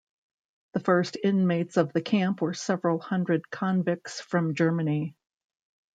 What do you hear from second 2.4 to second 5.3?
were several hundred convicts from Germany.